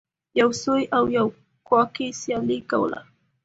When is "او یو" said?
0.97-1.27